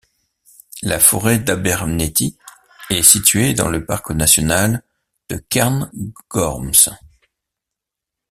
La 0.81 0.99
forêt 0.99 1.37
d'Abernethy 1.37 2.35
est 2.89 3.03
située 3.03 3.53
dans 3.53 3.69
le 3.69 3.85
parc 3.85 4.09
national 4.09 4.81
de 5.29 5.35
Cairngorms. 5.37 6.89